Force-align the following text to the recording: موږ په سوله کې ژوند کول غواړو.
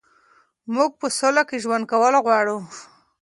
موږ 0.73 0.91
په 0.99 1.07
سوله 1.17 1.43
کې 1.49 1.61
ژوند 1.63 1.83
کول 1.91 2.13
غواړو. 2.25 2.57